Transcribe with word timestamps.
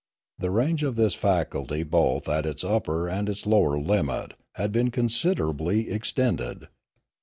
The 0.39 0.49
range 0.49 0.81
of 0.81 0.95
this 0.95 1.13
faculty 1.13 1.83
both 1.83 2.27
at 2.27 2.47
its 2.47 2.63
upper 2.63 3.07
and 3.07 3.29
its 3.29 3.45
lower 3.45 3.77
limit 3.77 4.33
had 4.55 4.71
been 4.71 4.89
considerably 4.89 5.91
extended. 5.91 6.69